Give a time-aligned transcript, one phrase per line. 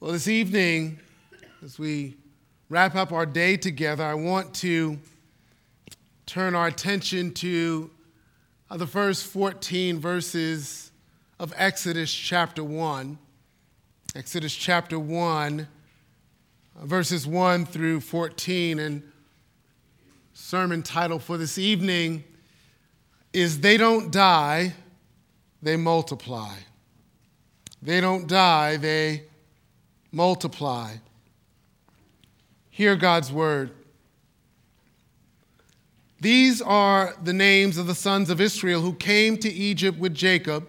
[0.00, 1.00] Well, this evening,
[1.60, 2.14] as we
[2.68, 4.96] wrap up our day together, I want to
[6.24, 7.90] turn our attention to
[8.70, 10.92] uh, the first 14 verses
[11.40, 13.18] of Exodus chapter 1.
[14.14, 15.66] Exodus chapter 1,
[16.80, 18.78] uh, verses 1 through 14.
[18.78, 19.02] And
[20.32, 22.22] sermon title for this evening
[23.32, 24.74] is They Don't Die,
[25.60, 26.54] They Multiply.
[27.82, 29.27] They don't die, they
[30.12, 30.94] multiply.
[32.70, 33.70] Hear God's word.
[36.20, 40.68] These are the names of the sons of Israel who came to Egypt with Jacob,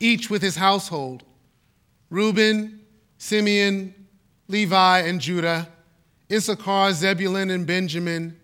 [0.00, 1.22] each with his household
[2.10, 2.80] Reuben,
[3.18, 3.94] Simeon,
[4.48, 5.68] Levi, and Judah,
[6.30, 8.38] Issachar, Zebulun, and Benjamin,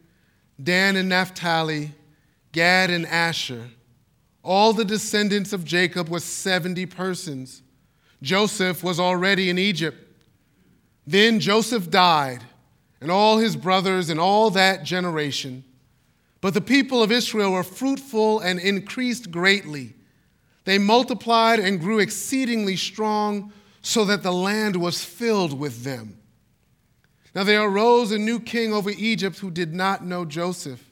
[0.63, 1.93] Dan and Naphtali,
[2.53, 3.71] Gad and Asher.
[4.43, 7.63] All the descendants of Jacob were 70 persons.
[8.23, 9.99] Joseph was already in Egypt.
[11.07, 12.43] Then Joseph died,
[13.01, 15.65] and all his brothers and all that generation.
[16.41, 19.95] But the people of Israel were fruitful and increased greatly.
[20.65, 26.17] They multiplied and grew exceedingly strong, so that the land was filled with them.
[27.35, 30.92] Now there arose a new king over Egypt who did not know Joseph.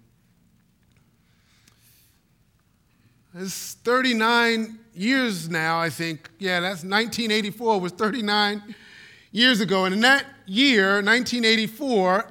[3.33, 6.29] It's 39 years now, I think.
[6.37, 8.75] Yeah, that's 1984 was 39
[9.31, 9.85] years ago.
[9.85, 12.29] And in that year, 1984,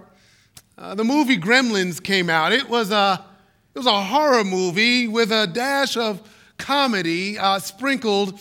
[0.77, 2.53] uh, the movie Gremlins came out.
[2.53, 3.25] It was a
[3.75, 6.21] it was a horror movie with a dash of
[6.59, 8.39] comedy uh, sprinkled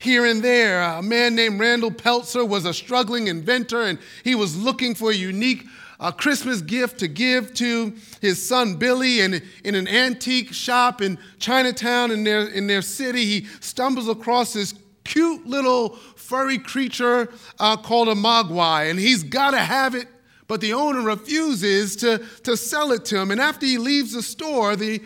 [0.00, 0.82] here and there.
[0.82, 5.14] A man named Randall Peltzer was a struggling inventor, and he was looking for a
[5.14, 5.66] unique
[6.02, 9.20] a Christmas gift to give to his son Billy.
[9.20, 14.52] And in an antique shop in Chinatown in their, in their city, he stumbles across
[14.52, 14.74] this
[15.04, 18.90] cute little furry creature uh, called a mogwai.
[18.90, 20.08] And he's got to have it,
[20.48, 23.30] but the owner refuses to, to sell it to him.
[23.30, 25.00] And after he leaves the store, the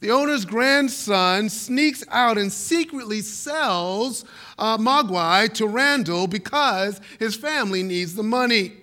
[0.00, 4.26] the owner's grandson sneaks out and secretly sells
[4.58, 8.74] uh, Mogwai to Randall because his family needs the money.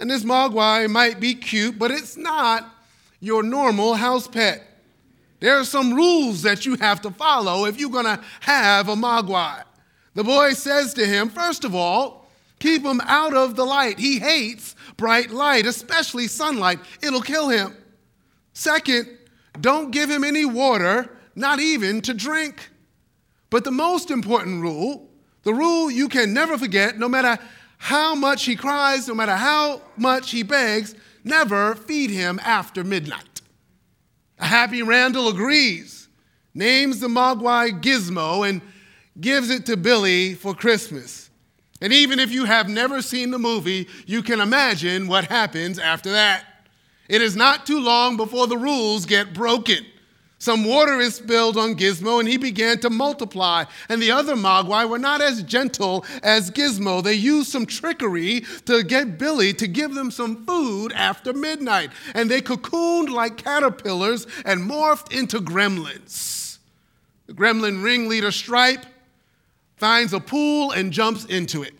[0.00, 2.74] And this mogwai might be cute, but it's not
[3.20, 4.66] your normal house pet.
[5.40, 8.94] There are some rules that you have to follow if you're going to have a
[8.94, 9.62] mogwai.
[10.14, 13.98] The boy says to him, first of all, keep him out of the light.
[13.98, 16.80] He hates bright light, especially sunlight.
[17.02, 17.76] It'll kill him.
[18.54, 19.06] Second,
[19.60, 22.70] don't give him any water, not even to drink.
[23.50, 25.10] But the most important rule,
[25.42, 27.38] the rule you can never forget, no matter
[27.82, 33.40] how much he cries, no matter how much he begs, never feed him after midnight.
[34.38, 36.08] A happy Randall agrees,
[36.54, 38.60] names the Mogwai Gizmo, and
[39.18, 41.30] gives it to Billy for Christmas.
[41.80, 46.12] And even if you have never seen the movie, you can imagine what happens after
[46.12, 46.44] that.
[47.08, 49.86] It is not too long before the rules get broken.
[50.40, 53.64] Some water is spilled on Gizmo, and he began to multiply.
[53.90, 57.02] And the other Mogwai were not as gentle as Gizmo.
[57.04, 61.90] They used some trickery to get Billy to give them some food after midnight.
[62.14, 66.56] And they cocooned like caterpillars and morphed into gremlins.
[67.26, 68.86] The gremlin ringleader Stripe
[69.76, 71.74] finds a pool and jumps into it.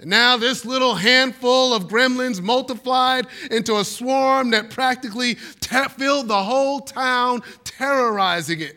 [0.00, 6.42] And now this little handful of gremlins multiplied into a swarm that practically filled the
[6.42, 8.76] whole town, terrorizing it.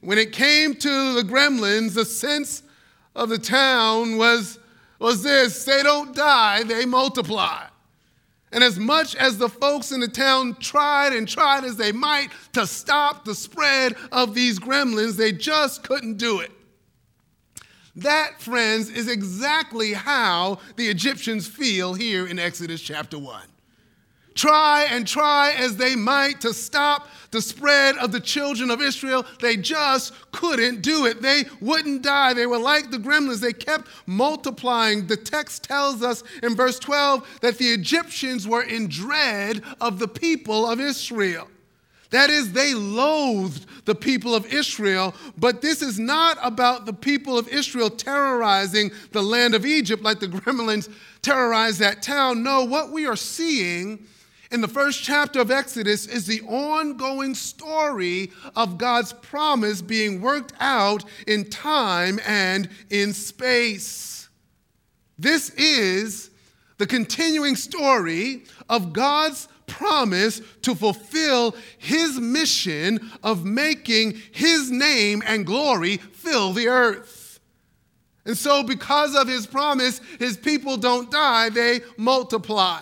[0.00, 2.62] When it came to the gremlins, the sense
[3.14, 4.58] of the town was,
[4.98, 7.66] was this they don't die, they multiply.
[8.52, 12.28] And as much as the folks in the town tried and tried as they might
[12.54, 16.52] to stop the spread of these gremlins, they just couldn't do it.
[17.96, 23.42] That, friends, is exactly how the Egyptians feel here in Exodus chapter 1.
[24.34, 29.26] Try and try as they might to stop the spread of the children of Israel,
[29.40, 31.20] they just couldn't do it.
[31.20, 32.34] They wouldn't die.
[32.34, 33.40] They were like the gremlins.
[33.40, 35.06] They kept multiplying.
[35.06, 40.08] The text tells us in verse 12 that the Egyptians were in dread of the
[40.08, 41.48] people of Israel.
[42.12, 47.38] That is, they loathed the people of Israel, but this is not about the people
[47.38, 50.92] of Israel terrorizing the land of Egypt like the gremlins
[51.22, 52.42] terrorized that town.
[52.42, 54.06] No, what we are seeing
[54.50, 60.52] in the first chapter of Exodus is the ongoing story of God's promise being worked
[60.60, 64.28] out in time and in space.
[65.18, 66.30] This is
[66.76, 75.46] the continuing story of God's promise to fulfill his mission of making his name and
[75.46, 77.40] glory fill the earth.
[78.26, 82.80] And so, because of his promise, his people don't die, they multiply.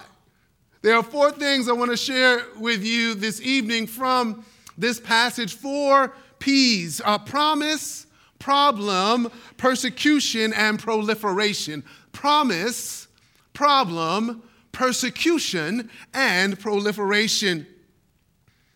[0.82, 4.44] There are four things I want to share with you this evening from
[4.76, 8.06] this passage four P's a promise,
[8.38, 11.84] problem, persecution, and proliferation.
[12.12, 13.06] Promise,
[13.52, 17.66] problem, persecution, and proliferation.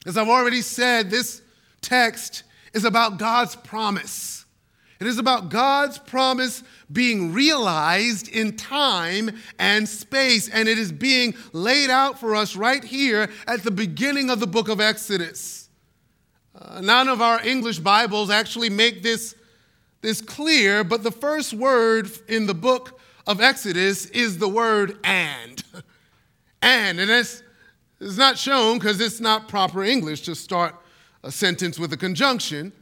[0.06, 1.42] As I've already said, this
[1.80, 2.42] text
[2.72, 4.44] is about God's promise.
[5.00, 11.34] It is about God's promise being realized in time and space, and it is being
[11.52, 15.68] laid out for us right here at the beginning of the book of Exodus.
[16.54, 19.34] Uh, none of our English Bibles actually make this,
[20.00, 22.93] this clear, but the first word in the book
[23.26, 25.62] of Exodus is the word and.
[26.62, 27.42] and, and it's,
[28.00, 30.74] it's not shown because it's not proper English to start
[31.22, 32.72] a sentence with a conjunction.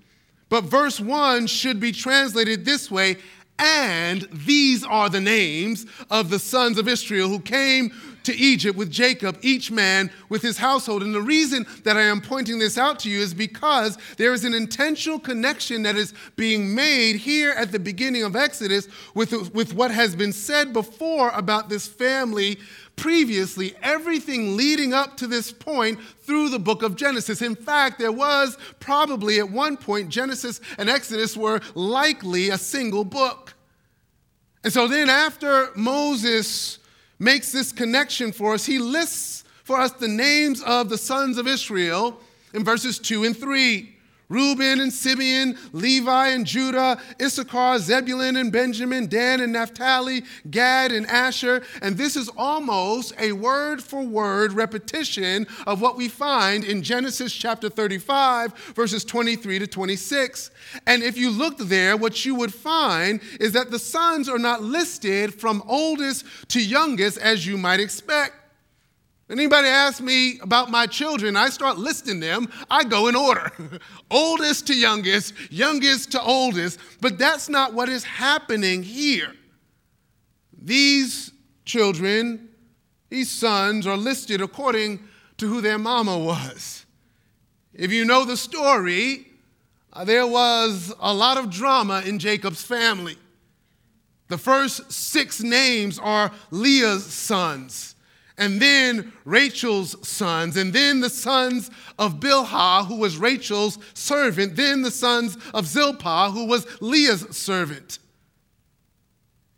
[0.49, 3.17] But verse 1 should be translated this way
[3.59, 7.93] and these are the names of the sons of Israel who came
[8.25, 11.03] to Egypt with Jacob, each man with his household.
[11.03, 14.45] And the reason that I am pointing this out to you is because there is
[14.45, 19.75] an intentional connection that is being made here at the beginning of Exodus with, with
[19.75, 22.59] what has been said before about this family
[22.97, 27.43] previously, everything leading up to this point through the book of Genesis.
[27.43, 33.05] In fact, there was probably at one point, Genesis and Exodus were likely a single
[33.05, 33.55] book.
[34.65, 36.79] And so then, after Moses
[37.23, 41.47] makes this connection for us, he lists for us the names of the sons of
[41.47, 42.19] Israel
[42.53, 43.92] in verses 2 and 3.
[44.32, 51.06] Reuben and Simeon, Levi and Judah, Issachar, Zebulun and Benjamin, Dan and Naphtali, Gad and
[51.06, 51.62] Asher.
[51.82, 57.32] And this is almost a word for word repetition of what we find in Genesis
[57.32, 60.50] chapter 35, verses 23 to 26.
[60.87, 64.62] And if you looked there, what you would find is that the sons are not
[64.62, 68.42] listed from oldest to youngest as you might expect.
[69.31, 73.51] Anybody ask me about my children, I start listing them, I go in order.
[74.11, 76.79] oldest to youngest, youngest to oldest.
[77.01, 79.33] But that's not what is happening here.
[80.61, 81.33] These
[81.65, 82.49] children,
[83.09, 85.01] these sons, are listed according
[85.39, 86.85] to who their mama was.
[87.73, 89.27] If you know the story,
[89.93, 93.17] uh, there was a lot of drama in Jacob's family.
[94.29, 97.93] The first six names are Leah's sons
[98.38, 104.83] and then Rachel's sons, and then the sons of Bilhah, who was Rachel's servant, then
[104.83, 107.99] the sons of Zilpah, who was Leah's servant.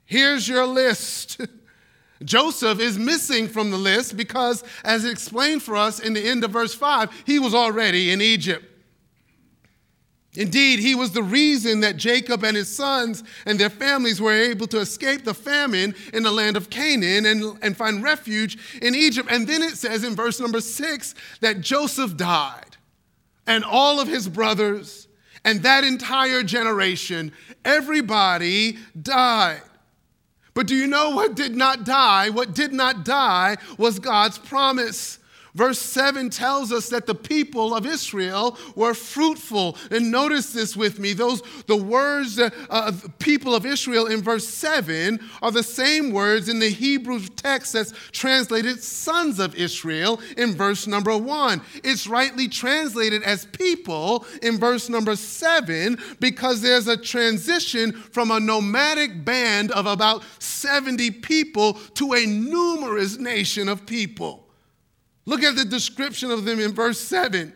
[0.05, 1.41] Here's your list.
[2.25, 6.51] Joseph is missing from the list because, as explained for us in the end of
[6.51, 8.65] verse 5, he was already in Egypt.
[10.37, 14.67] Indeed, he was the reason that Jacob and his sons and their families were able
[14.69, 19.29] to escape the famine in the land of Canaan and, and find refuge in Egypt.
[19.31, 22.77] And then it says in verse number six that Joseph died
[23.47, 25.07] and all of his brothers
[25.45, 27.33] and that entire generation,
[27.65, 29.63] everybody died.
[30.55, 32.31] But do you know what did not die?
[32.31, 35.19] What did not die was God's promise.
[35.55, 39.77] Verse 7 tells us that the people of Israel were fruitful.
[39.93, 41.13] And notice this with me.
[41.13, 46.49] Those the words uh, uh, people of Israel in verse 7 are the same words
[46.49, 51.63] in the Hebrew text that's translated sons of Israel in verse number 1.
[51.85, 58.41] It's rightly translated as people in verse number 7 because there's a transition from a
[58.41, 64.44] nomadic band of about 70 people to a numerous nation of people.
[65.27, 67.53] Look at the description of them in verse 7.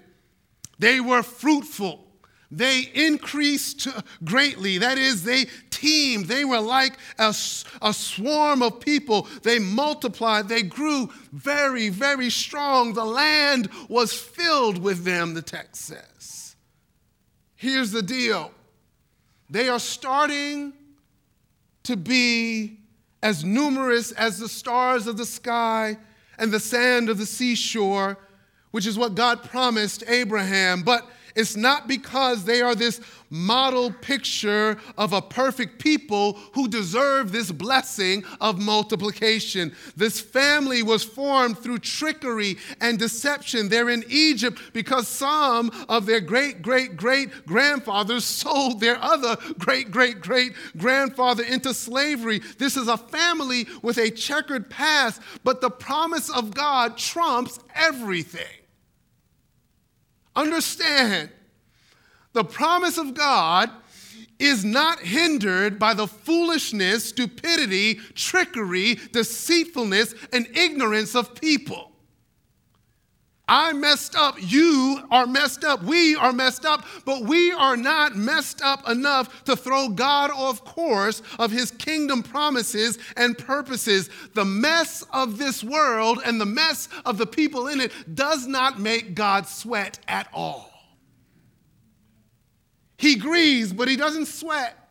[0.78, 2.04] They were fruitful.
[2.50, 3.88] They increased
[4.24, 4.78] greatly.
[4.78, 6.24] That is, they teem.
[6.24, 7.34] They were like a,
[7.82, 9.28] a swarm of people.
[9.42, 12.94] They multiplied, they grew very, very strong.
[12.94, 16.56] The land was filled with them, the text says.
[17.54, 18.52] Here's the deal
[19.50, 20.72] they are starting
[21.82, 22.78] to be
[23.22, 25.96] as numerous as the stars of the sky
[26.38, 28.18] and the sand of the seashore,
[28.70, 30.82] which is what God promised Abraham.
[30.82, 37.30] But it's not because they are this model picture of a perfect people who deserve
[37.30, 39.72] this blessing of multiplication.
[39.96, 43.68] This family was formed through trickery and deception.
[43.68, 49.92] They're in Egypt because some of their great great great grandfathers sold their other great
[49.92, 52.40] great great grandfather into slavery.
[52.58, 58.57] This is a family with a checkered past, but the promise of God trumps everything.
[60.38, 61.30] Understand,
[62.32, 63.70] the promise of God
[64.38, 71.90] is not hindered by the foolishness, stupidity, trickery, deceitfulness, and ignorance of people.
[73.48, 74.36] I messed up.
[74.38, 75.82] You are messed up.
[75.82, 80.64] We are messed up, but we are not messed up enough to throw God off
[80.64, 84.10] course of his kingdom promises and purposes.
[84.34, 88.78] The mess of this world and the mess of the people in it does not
[88.78, 90.70] make God sweat at all.
[92.98, 94.87] He grieves, but he doesn't sweat.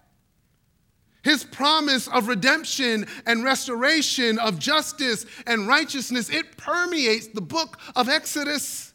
[1.24, 8.08] His promise of redemption and restoration, of justice and righteousness, it permeates the book of
[8.08, 8.94] Exodus.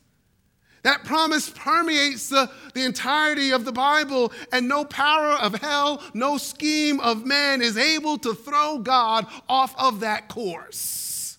[0.83, 6.39] That promise permeates the, the entirety of the Bible, and no power of hell, no
[6.39, 11.39] scheme of man is able to throw God off of that course.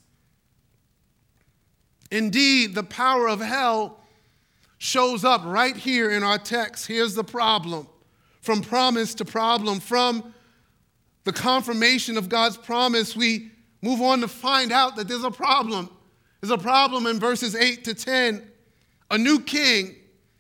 [2.10, 4.00] Indeed, the power of hell
[4.78, 6.88] shows up right here in our text.
[6.88, 7.88] Here's the problem
[8.42, 10.33] from promise to problem, from
[11.24, 13.52] the confirmation of God's promise, we
[13.82, 15.90] move on to find out that there's a problem.
[16.42, 18.46] There's a problem in verses 8 to 10.
[19.12, 19.96] A new king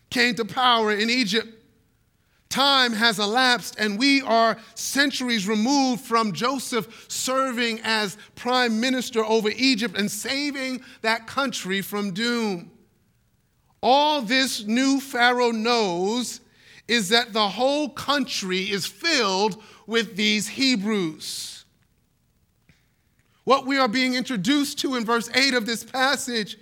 [0.09, 1.47] came to power in Egypt.
[2.49, 9.49] Time has elapsed, and we are centuries removed from Joseph serving as prime minister over
[9.55, 12.69] Egypt and saving that country from doom.
[13.81, 16.41] All this new Pharaoh knows
[16.87, 21.65] is that the whole country is filled with these Hebrews.
[23.43, 26.57] What we are being introduced to in verse 8 of this passage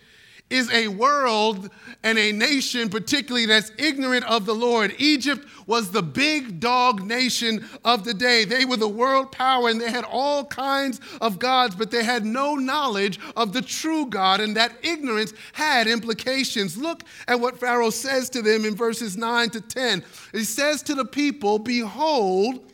[0.51, 1.69] is a world
[2.03, 4.93] and a nation, particularly that's ignorant of the Lord.
[4.97, 8.43] Egypt was the big dog nation of the day.
[8.43, 12.25] They were the world power and they had all kinds of gods, but they had
[12.25, 16.77] no knowledge of the true God, and that ignorance had implications.
[16.77, 20.03] Look at what Pharaoh says to them in verses 9 to 10.
[20.31, 22.71] He says to the people, Behold,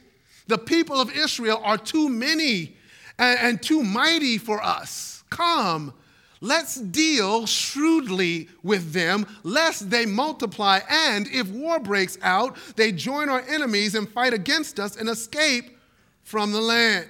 [0.47, 2.75] the people of Israel are too many
[3.19, 5.23] and, too mighty for us.
[5.29, 5.93] Come
[6.39, 13.29] Let's deal shrewdly with them, lest they multiply, and if war breaks out, they join
[13.29, 15.77] our enemies and fight against us and escape
[16.23, 17.07] from the land.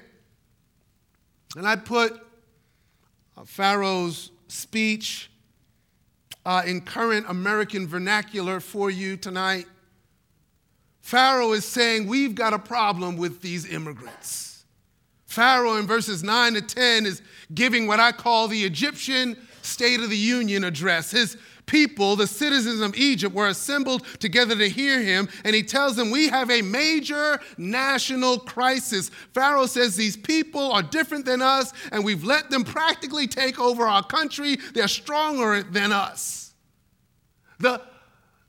[1.57, 2.13] And I put
[3.35, 5.29] uh, Pharaoh's speech
[6.45, 9.65] uh, in current American vernacular for you tonight.
[11.01, 14.46] Pharaoh is saying, We've got a problem with these immigrants.
[15.37, 17.21] Pharaoh in verses 9 to 10 is
[17.53, 21.11] giving what I call the Egyptian State of the Union address.
[21.11, 25.95] His people, the citizens of Egypt, were assembled together to hear him, and he tells
[25.95, 29.11] them, We have a major national crisis.
[29.35, 33.85] Pharaoh says these people are different than us, and we've let them practically take over
[33.85, 34.57] our country.
[34.73, 36.55] They're stronger than us.
[37.59, 37.79] The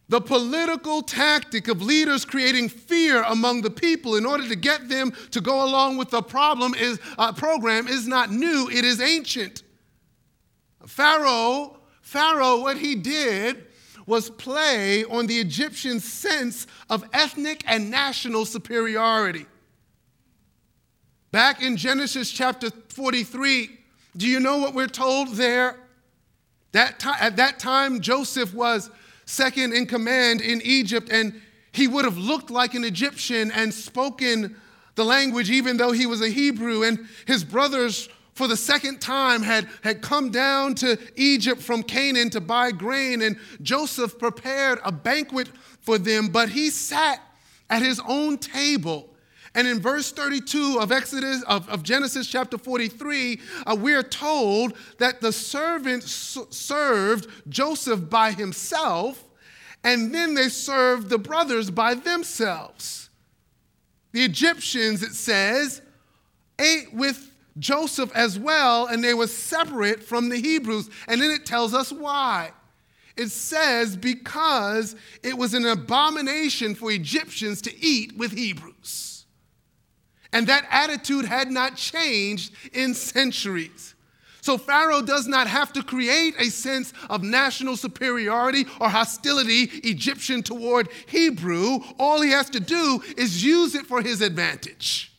[0.09, 5.13] the political tactic of leaders creating fear among the people in order to get them
[5.31, 9.63] to go along with the problem is uh, program is not new, it is ancient.
[10.87, 13.67] Pharaoh, Pharaoh, what he did
[14.07, 19.45] was play on the Egyptian sense of ethnic and national superiority.
[21.31, 23.69] Back in Genesis chapter 43,
[24.17, 25.77] do you know what we're told there?
[26.73, 28.91] That at that time, Joseph was
[29.29, 34.57] second in command in Egypt, and he would have looked like an Egyptian and spoken
[34.95, 36.83] the language, even though he was a Hebrew.
[36.83, 42.31] And his brothers, for the second time, had, had come down to Egypt from Canaan
[42.31, 45.49] to buy grain, and Joseph prepared a banquet
[45.81, 47.21] for them, but he sat
[47.69, 49.08] at his own table.
[49.59, 55.21] And in verse 32 of Exodus of, of Genesis chapter 43, uh, we're told that
[55.21, 59.25] the servant served Joseph by himself,
[59.83, 63.11] and then they served the brothers by themselves.
[64.13, 65.83] The Egyptians, it says,
[66.61, 70.89] ate with Joseph as well, and they were separate from the Hebrews.
[71.09, 72.53] And then it tells us why.
[73.17, 79.08] It says, because it was an abomination for Egyptians to eat with Hebrews.
[80.33, 83.95] And that attitude had not changed in centuries.
[84.41, 90.43] So Pharaoh does not have to create a sense of national superiority or hostility Egyptian
[90.43, 91.81] toward Hebrew.
[91.99, 95.13] All he has to do is use it for his advantage.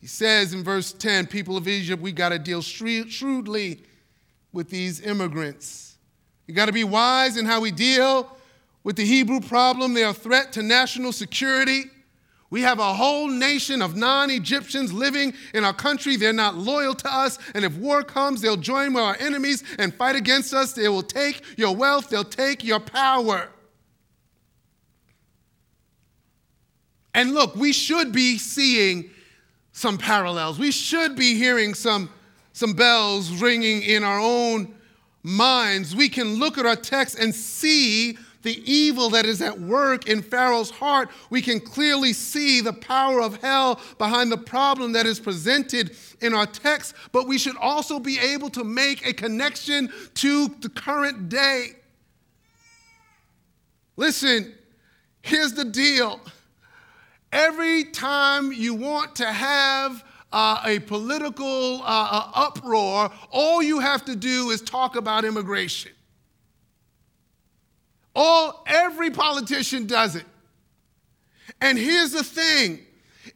[0.00, 3.82] He says in verse 10 people of Egypt, we got to deal shrewdly
[4.52, 5.96] with these immigrants.
[6.46, 8.36] We got to be wise in how we deal
[8.82, 9.94] with the Hebrew problem.
[9.94, 11.84] They're a threat to national security.
[12.50, 16.16] We have a whole nation of non Egyptians living in our country.
[16.16, 17.38] They're not loyal to us.
[17.54, 20.72] And if war comes, they'll join with our enemies and fight against us.
[20.72, 23.48] They will take your wealth, they'll take your power.
[27.14, 29.10] And look, we should be seeing
[29.72, 30.58] some parallels.
[30.58, 32.10] We should be hearing some,
[32.52, 34.74] some bells ringing in our own
[35.22, 35.94] minds.
[35.94, 40.22] We can look at our text and see the evil that is at work in
[40.22, 41.10] Pharaoh's heart.
[41.30, 46.32] We can clearly see the power of hell behind the problem that is presented in
[46.32, 51.28] our text, but we should also be able to make a connection to the current
[51.28, 51.70] day.
[53.96, 54.54] Listen,
[55.22, 56.20] here's the deal
[57.34, 64.04] Every time you want to have uh, a political uh, uh, uproar, all you have
[64.04, 65.90] to do is talk about immigration.
[68.14, 70.24] All every politician does it.
[71.60, 72.80] And here's the thing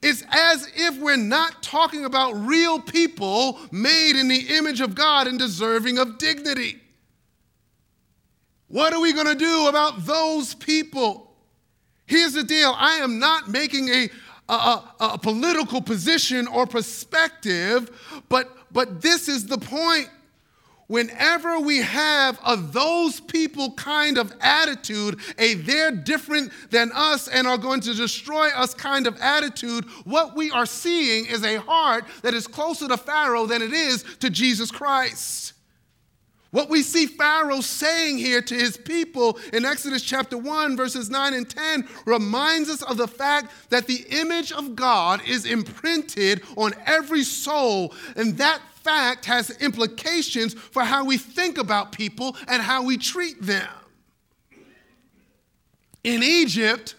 [0.03, 5.27] it's as if we're not talking about real people made in the image of God
[5.27, 6.79] and deserving of dignity.
[8.69, 11.33] What are we going to do about those people?
[12.07, 14.11] Here's the deal I am not making a,
[14.49, 17.91] a, a, political position or perspective,
[18.29, 20.11] but, but this is the point.
[20.89, 27.47] Whenever we have a those people kind of attitude, a they're different than us and
[27.47, 32.05] are going to destroy us kind of attitude, what we are seeing is a heart
[32.23, 35.53] that is closer to Pharaoh than it is to Jesus Christ.
[36.51, 41.35] What we see Pharaoh saying here to his people in Exodus chapter 1, verses 9
[41.35, 46.73] and 10, reminds us of the fact that the image of God is imprinted on
[46.87, 52.83] every soul, and that fact has implications for how we think about people and how
[52.85, 53.69] we treat them.
[56.05, 56.95] In Egypt,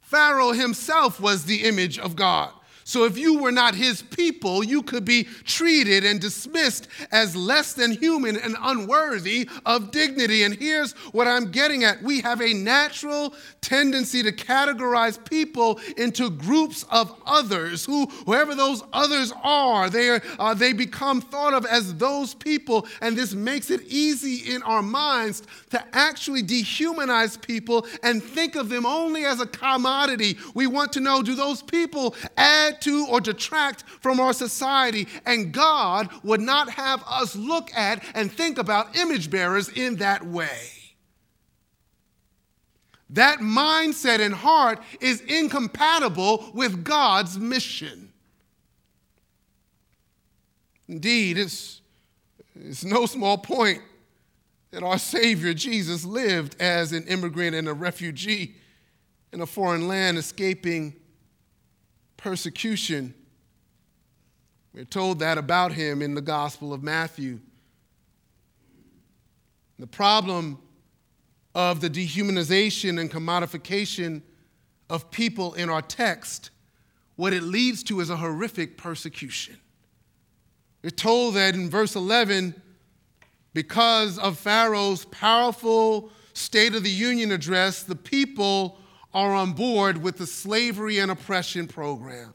[0.00, 2.52] Pharaoh himself was the image of God.
[2.84, 7.72] So if you were not his people, you could be treated and dismissed as less
[7.72, 10.42] than human and unworthy of dignity.
[10.42, 16.28] And here's what I'm getting at we have a natural tendency to categorize people into
[16.30, 21.64] groups of others, who, whoever those others are, they, are, uh, they become thought of
[21.64, 22.86] as those people.
[23.00, 28.68] And this makes it easy in our minds to actually dehumanize people and think of
[28.68, 30.36] them only as a commodity.
[30.54, 35.08] We want to know do those people add add to or detract from our society.
[35.26, 40.24] And God would not have us look at and think about image bearers in that
[40.26, 40.58] way.
[43.10, 48.12] That mindset and heart is incompatible with God's mission.
[50.88, 51.80] Indeed, it's,
[52.56, 53.82] it's no small point
[54.70, 58.56] that our Savior Jesus lived as an immigrant and a refugee
[59.32, 60.94] in a foreign land, escaping
[62.24, 63.12] persecution.
[64.72, 67.38] We're told that about him in the Gospel of Matthew.
[69.78, 70.58] The problem
[71.54, 74.22] of the dehumanization and commodification
[74.88, 76.48] of people in our text,
[77.16, 79.58] what it leads to is a horrific persecution.
[80.82, 82.54] We're told that in verse 11,
[83.52, 88.78] because of Pharaoh's powerful State of the Union address, the people
[89.14, 92.34] are on board with the slavery and oppression program.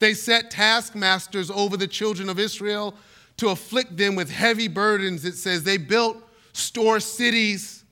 [0.00, 2.94] They set taskmasters over the children of Israel
[3.38, 5.24] to afflict them with heavy burdens.
[5.24, 6.16] It says they built
[6.52, 7.84] store cities,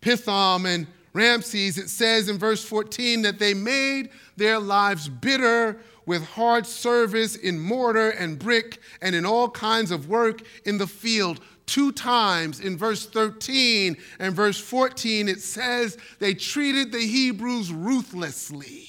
[0.00, 1.76] Pithom and Ramses.
[1.76, 7.58] It says in verse 14 that they made their lives bitter with hard service in
[7.58, 12.76] mortar and brick and in all kinds of work in the field two times in
[12.76, 18.88] verse 13 and verse 14, it says they treated the Hebrews ruthlessly.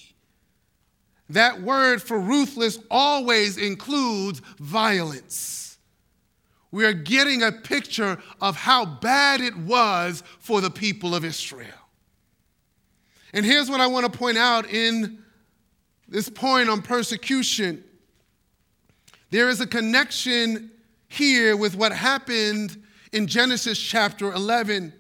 [1.30, 5.78] That word for ruthless always includes violence.
[6.72, 11.68] We are getting a picture of how bad it was for the people of Israel.
[13.34, 15.20] And here's what I want to point out in
[16.08, 17.84] this point on persecution
[19.30, 20.71] there is a connection
[21.12, 24.94] here with what happened in Genesis chapter 11.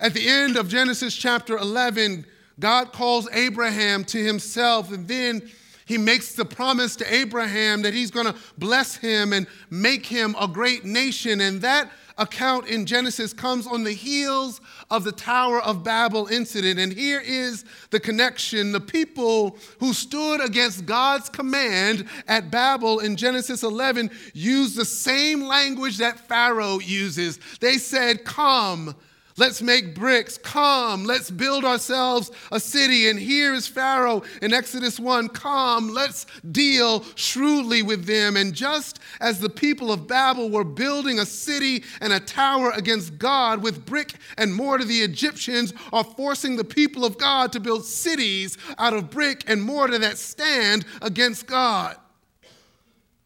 [0.00, 2.26] At the end of Genesis chapter 11,
[2.58, 5.48] God calls Abraham to himself, and then
[5.86, 10.34] he makes the promise to Abraham that he's going to bless him and make him
[10.40, 11.40] a great nation.
[11.40, 11.88] And that
[12.18, 14.60] account in Genesis comes on the heels
[14.94, 16.78] of the Tower of Babel incident.
[16.78, 18.70] And here is the connection.
[18.70, 25.42] The people who stood against God's command at Babel in Genesis 11 used the same
[25.42, 27.40] language that Pharaoh uses.
[27.58, 28.94] They said, Come,
[29.36, 30.38] Let's make bricks.
[30.38, 33.08] Come, let's build ourselves a city.
[33.08, 35.28] And here is Pharaoh in Exodus 1.
[35.30, 38.36] Come, let's deal shrewdly with them.
[38.36, 43.18] And just as the people of Babel were building a city and a tower against
[43.18, 47.84] God with brick and mortar, the Egyptians are forcing the people of God to build
[47.84, 51.96] cities out of brick and mortar that stand against God.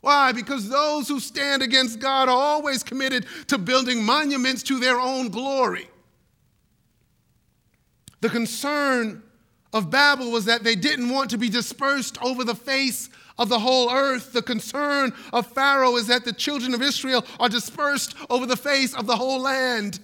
[0.01, 0.33] Why?
[0.33, 5.29] Because those who stand against God are always committed to building monuments to their own
[5.29, 5.87] glory.
[8.20, 9.22] The concern
[9.72, 13.59] of Babel was that they didn't want to be dispersed over the face of the
[13.59, 14.33] whole earth.
[14.33, 18.94] The concern of Pharaoh is that the children of Israel are dispersed over the face
[18.94, 20.00] of the whole land.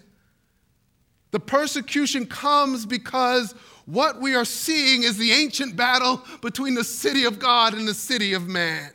[1.33, 3.55] The persecution comes because
[3.87, 7.95] what we are seeing is the ancient battle between the city of God and the
[7.95, 8.93] city of man.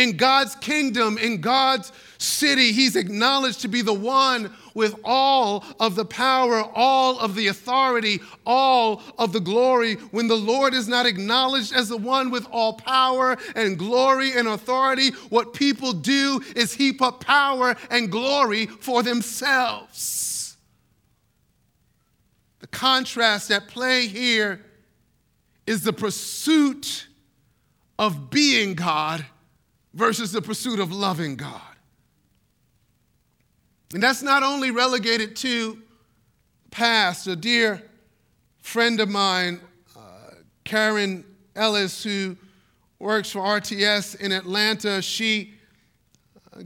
[0.00, 5.94] In God's kingdom, in God's city, he's acknowledged to be the one with all of
[5.94, 9.96] the power, all of the authority, all of the glory.
[10.10, 14.48] When the Lord is not acknowledged as the one with all power and glory and
[14.48, 20.56] authority, what people do is heap up power and glory for themselves.
[22.60, 24.64] The contrast at play here
[25.66, 27.06] is the pursuit
[27.98, 29.26] of being God
[29.94, 31.60] versus the pursuit of loving God.
[33.92, 35.82] And that's not only relegated to
[36.70, 37.26] past.
[37.26, 37.82] A dear
[38.62, 39.60] friend of mine,
[39.96, 40.00] uh,
[40.64, 41.24] Karen
[41.56, 42.36] Ellis, who
[43.00, 45.54] works for RTS in Atlanta, she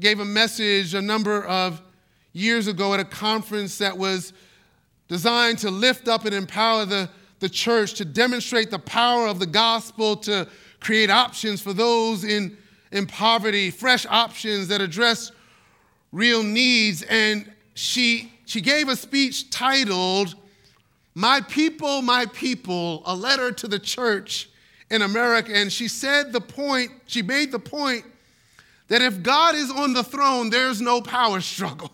[0.01, 1.81] gave a message a number of
[2.33, 4.33] years ago at a conference that was
[5.09, 7.09] designed to lift up and empower the,
[7.39, 10.47] the church, to demonstrate the power of the gospel, to
[10.81, 12.57] create options for those in
[12.95, 15.33] in poverty, fresh options that address
[16.13, 17.03] real needs.
[17.03, 20.37] And she, she gave a speech titled,
[21.15, 24.49] My People, My People, a letter to the church
[24.91, 25.51] in America.
[25.53, 28.05] And she said the point, she made the point
[28.87, 31.91] that if God is on the throne, there's no power struggle.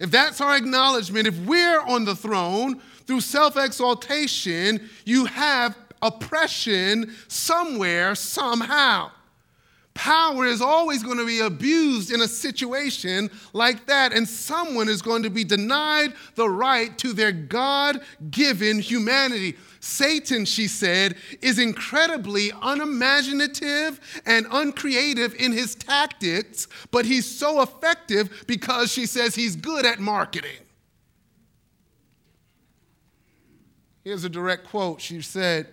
[0.00, 7.12] If that's our acknowledgement, if we're on the throne through self exaltation, you have oppression
[7.28, 9.10] somewhere, somehow.
[9.94, 15.02] Power is always going to be abused in a situation like that, and someone is
[15.02, 18.00] going to be denied the right to their God
[18.30, 19.56] given humanity.
[19.80, 28.44] Satan, she said, is incredibly unimaginative and uncreative in his tactics, but he's so effective
[28.46, 30.50] because she says he's good at marketing.
[34.04, 35.00] Here's a direct quote.
[35.00, 35.68] She said,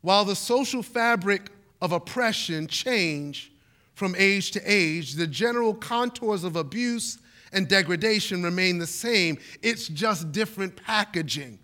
[0.00, 3.52] While the social fabric of oppression change
[3.94, 5.14] from age to age.
[5.14, 7.18] The general contours of abuse
[7.52, 11.58] and degradation remain the same, it's just different packaging.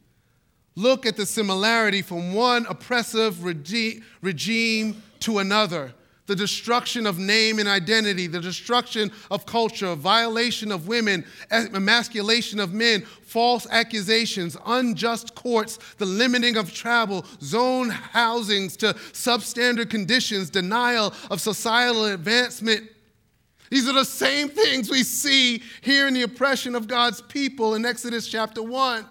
[0.74, 5.94] Look at the similarity from one oppressive regi- regime to another
[6.26, 12.72] the destruction of name and identity, the destruction of culture, violation of women, emasculation of
[12.72, 21.12] men, false accusations, unjust courts, the limiting of travel, zone housings to substandard conditions, denial
[21.30, 22.90] of societal advancement.
[23.70, 27.84] These are the same things we see here in the oppression of God's people in
[27.84, 29.04] Exodus chapter 1.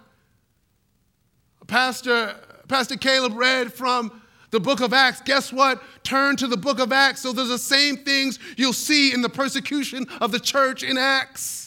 [1.68, 2.36] Pastor,
[2.68, 4.22] Pastor Caleb read from
[4.56, 5.84] the book of Acts, guess what?
[6.04, 7.22] Turn to the book of Acts.
[7.22, 11.65] So there's the same things you'll see in the persecution of the church in Acts.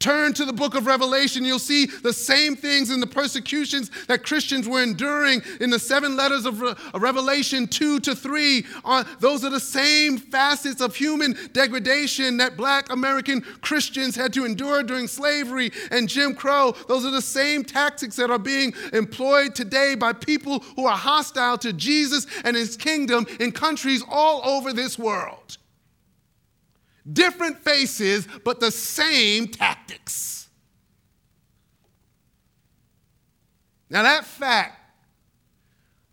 [0.00, 4.24] Turn to the book of Revelation, you'll see the same things in the persecutions that
[4.24, 6.62] Christians were enduring in the seven letters of
[6.94, 8.64] Revelation 2 to 3.
[8.82, 14.46] Uh, those are the same facets of human degradation that black American Christians had to
[14.46, 16.74] endure during slavery and Jim Crow.
[16.88, 21.58] Those are the same tactics that are being employed today by people who are hostile
[21.58, 25.58] to Jesus and his kingdom in countries all over this world.
[27.12, 30.48] Different faces, but the same tactics.
[33.88, 34.78] Now, that fact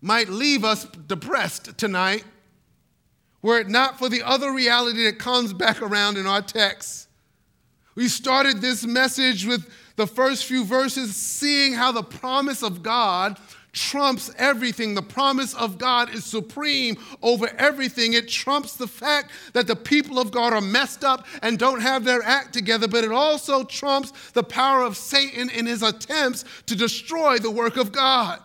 [0.00, 2.24] might leave us depressed tonight
[3.42, 7.08] were it not for the other reality that comes back around in our text.
[7.94, 13.38] We started this message with the first few verses, seeing how the promise of God
[13.72, 14.94] trumps everything.
[14.94, 18.14] The promise of God is supreme over everything.
[18.14, 22.04] It trumps the fact that the people of God are messed up and don't have
[22.04, 26.76] their act together, but it also trumps the power of Satan in his attempts to
[26.76, 28.40] destroy the work of God.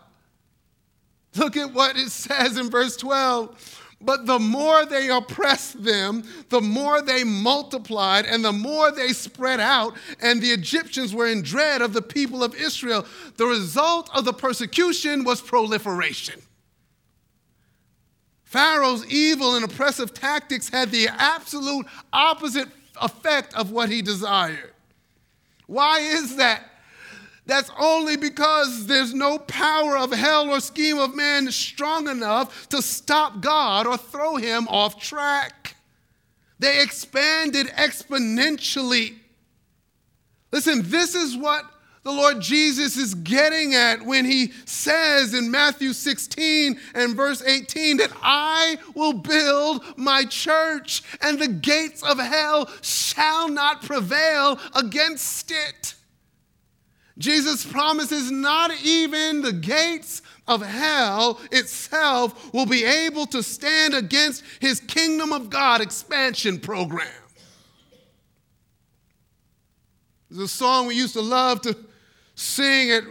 [1.35, 3.82] Look at what it says in verse 12.
[4.03, 9.61] But the more they oppressed them, the more they multiplied and the more they spread
[9.61, 13.05] out, and the Egyptians were in dread of the people of Israel.
[13.37, 16.41] The result of the persecution was proliferation.
[18.43, 22.67] Pharaoh's evil and oppressive tactics had the absolute opposite
[23.01, 24.73] effect of what he desired.
[25.65, 26.72] Why is that?
[27.45, 32.81] That's only because there's no power of hell or scheme of man strong enough to
[32.81, 35.75] stop God or throw him off track.
[36.59, 39.17] They expanded exponentially.
[40.51, 41.65] Listen, this is what
[42.03, 47.97] the Lord Jesus is getting at when he says in Matthew 16 and verse 18
[47.97, 55.51] that I will build my church and the gates of hell shall not prevail against
[55.51, 55.95] it.
[57.17, 64.43] Jesus promises not even the gates of hell itself will be able to stand against
[64.59, 67.07] his kingdom of God expansion program.
[70.29, 71.77] There's a song we used to love to
[72.33, 73.03] sing at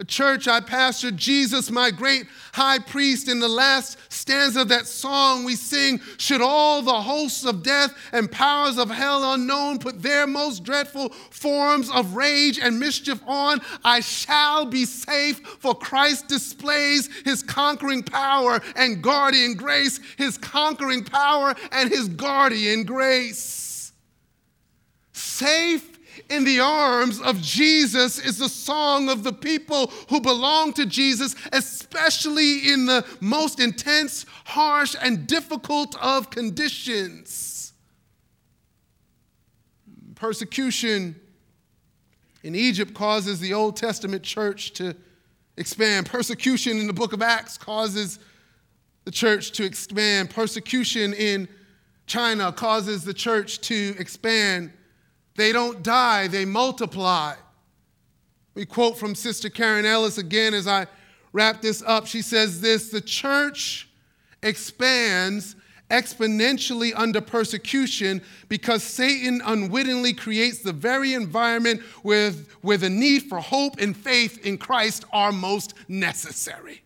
[0.00, 3.28] a church I pastored, Jesus, my great high priest.
[3.28, 7.94] In the last stanza of that song, we sing, Should all the hosts of death
[8.10, 13.60] and powers of hell unknown put their most dreadful forms of rage and mischief on,
[13.84, 21.04] I shall be safe, for Christ displays his conquering power and guardian grace, his conquering
[21.04, 23.92] power and his guardian grace.
[25.12, 25.89] Safe
[26.30, 31.34] in the arms of Jesus is the song of the people who belong to Jesus,
[31.52, 37.72] especially in the most intense, harsh, and difficult of conditions.
[40.14, 41.16] Persecution
[42.42, 44.94] in Egypt causes the Old Testament church to
[45.56, 46.06] expand.
[46.06, 48.18] Persecution in the book of Acts causes
[49.04, 50.30] the church to expand.
[50.30, 51.48] Persecution in
[52.06, 54.72] China causes the church to expand.
[55.40, 57.34] They don't die, they multiply.
[58.52, 60.86] We quote from Sister Karen Ellis again as I
[61.32, 62.06] wrap this up.
[62.06, 63.88] She says this The church
[64.42, 65.56] expands
[65.88, 73.40] exponentially under persecution because Satan unwittingly creates the very environment with, where the need for
[73.40, 76.82] hope and faith in Christ are most necessary.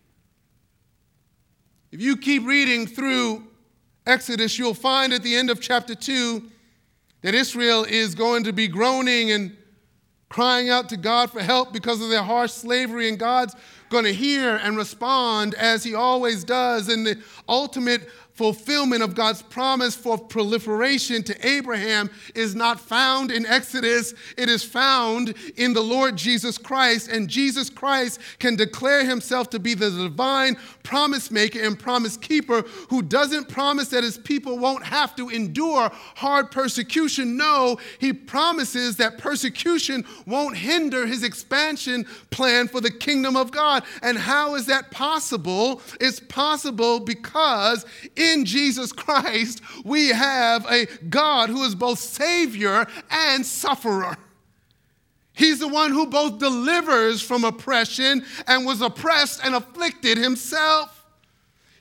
[1.91, 3.49] If you keep reading through
[4.07, 6.53] Exodus, you'll find at the end of chapter 2
[7.25, 9.57] that Israel is going to be groaning and
[10.29, 13.57] crying out to God for help because of their harsh slavery, and God's
[13.89, 16.91] going to hear and respond as He always does.
[16.91, 23.47] And the ultimate fulfillment of God's promise for proliferation to Abraham is not found in
[23.47, 27.09] Exodus, it is found in the Lord Jesus Christ.
[27.09, 32.63] And Jesus Christ can declare himself to be the divine promise maker and promise keeper
[32.91, 37.37] who doesn't promise that his people won't have to endure hard persecution.
[37.37, 43.85] No, he promises that persecution won't hinder his expansion plan for the kingdom of God.
[44.03, 45.81] And how is that possible?
[46.01, 47.87] It's possible because
[48.33, 54.17] in Jesus Christ, we have a God who is both Savior and sufferer.
[55.33, 61.05] He's the one who both delivers from oppression and was oppressed and afflicted himself.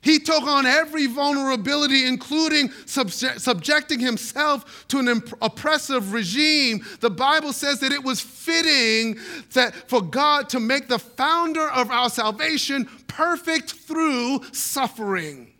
[0.01, 6.85] He took on every vulnerability, including subje- subjecting himself to an imp- oppressive regime.
[6.99, 9.17] The Bible says that it was fitting
[9.53, 15.52] that for God to make the founder of our salvation perfect through suffering.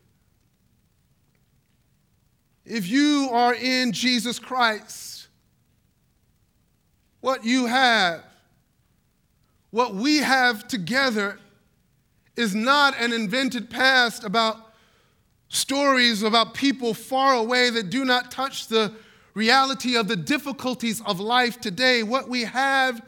[2.66, 5.28] If you are in Jesus Christ,
[7.20, 8.24] what you have,
[9.72, 11.40] what we have together,
[12.36, 14.74] is not an invented past about
[15.50, 18.92] stories about people far away that do not touch the
[19.36, 22.02] reality of the difficulties of life today.
[22.02, 23.02] What we have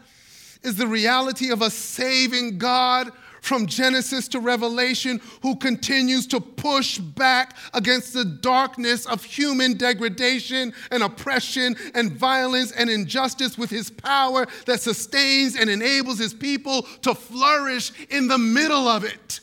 [0.62, 3.10] is the reality of a saving God
[3.46, 10.74] from Genesis to Revelation who continues to push back against the darkness of human degradation
[10.90, 16.82] and oppression and violence and injustice with his power that sustains and enables his people
[17.02, 19.40] to flourish in the middle of it.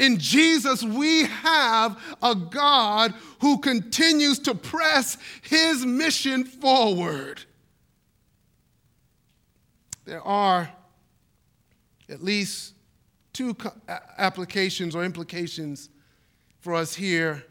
[0.00, 7.44] In Jesus, we have a God who continues to press his mission forward.
[10.04, 10.72] There are
[12.10, 12.74] at least
[13.32, 13.56] two
[14.18, 15.88] applications or implications
[16.58, 17.44] for us here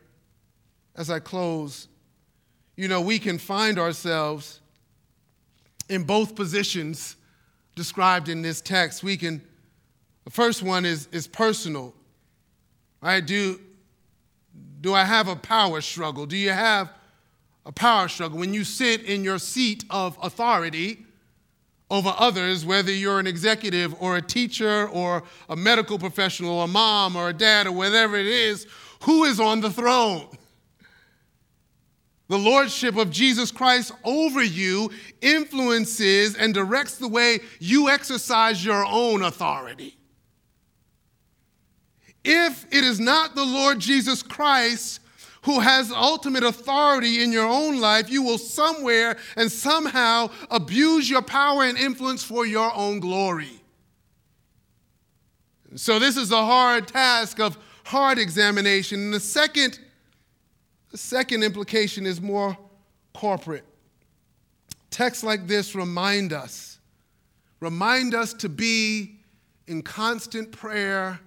[0.95, 1.87] as I close.
[2.75, 4.59] You know, we can find ourselves
[5.89, 7.15] in both positions
[7.75, 9.03] described in this text.
[9.03, 9.41] We can,
[10.25, 11.93] the first one is, is personal.
[13.01, 13.25] Right?
[13.25, 13.59] Do,
[14.81, 16.25] do I have a power struggle?
[16.25, 16.91] Do you have
[17.65, 18.37] a power struggle?
[18.37, 21.05] When you sit in your seat of authority
[21.89, 26.67] over others, whether you're an executive or a teacher or a medical professional or a
[26.67, 28.67] mom or a dad or whatever it is,
[29.03, 30.27] who is on the throne?
[32.27, 38.85] The lordship of Jesus Christ over you influences and directs the way you exercise your
[38.85, 39.97] own authority.
[42.23, 44.99] If it is not the Lord Jesus Christ
[45.43, 51.21] who has ultimate authority in your own life, you will somewhere and somehow abuse your
[51.21, 53.61] power and influence for your own glory.
[55.75, 58.99] So, this is a hard task of hard examination.
[58.99, 59.79] And the second,
[60.91, 62.57] the second implication is more
[63.13, 63.65] corporate.
[64.89, 66.79] Texts like this remind us,
[67.59, 69.19] remind us to be
[69.67, 71.19] in constant prayer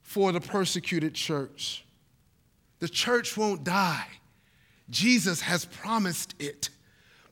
[0.00, 1.84] for the persecuted church.
[2.82, 4.08] The church won't die.
[4.90, 6.68] Jesus has promised it.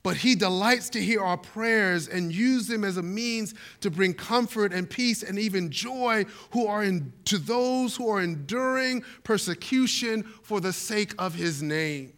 [0.05, 4.15] But he delights to hear our prayers and use them as a means to bring
[4.15, 10.23] comfort and peace and even joy who are in, to those who are enduring persecution
[10.23, 12.13] for the sake of his name.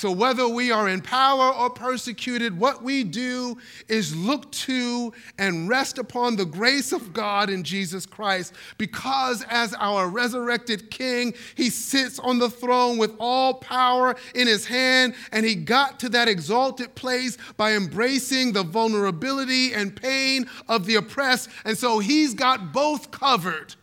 [0.00, 5.68] So, whether we are in power or persecuted, what we do is look to and
[5.68, 11.68] rest upon the grace of God in Jesus Christ, because as our resurrected King, he
[11.68, 16.28] sits on the throne with all power in his hand, and he got to that
[16.28, 21.50] exalted place by embracing the vulnerability and pain of the oppressed.
[21.66, 23.74] And so, he's got both covered.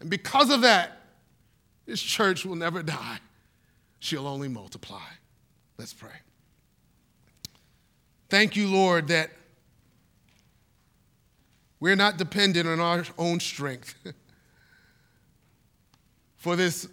[0.00, 0.98] And because of that,
[1.86, 3.20] this church will never die
[4.02, 4.98] she'll only multiply.
[5.78, 6.10] Let's pray.
[8.28, 9.30] Thank you, Lord, that
[11.78, 13.94] we're not dependent on our own strength
[16.36, 16.88] for this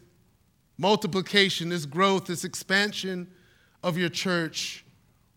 [0.78, 3.28] multiplication, this growth, this expansion
[3.82, 4.86] of your church.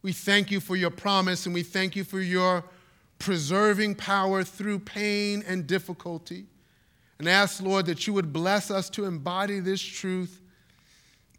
[0.02, 2.64] We thank you for your promise and we thank you for your
[3.18, 6.44] preserving power through pain and difficulty.
[7.18, 10.41] And ask, Lord, that you would bless us to embody this truth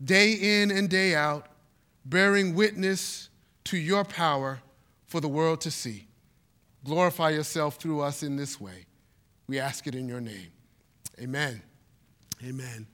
[0.04, 1.48] day in and day out,
[2.06, 3.30] bearing witness
[3.66, 4.60] to your power
[5.08, 6.08] for the world to see.
[6.84, 8.86] Glorify yourself through us in this way.
[9.48, 10.52] We ask it in your name.
[11.20, 11.62] Amen.
[12.44, 12.88] Amen.